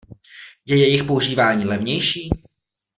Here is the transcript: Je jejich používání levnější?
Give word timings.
Je 0.65 0.77
jejich 0.77 1.03
používání 1.03 1.65
levnější? 1.65 2.29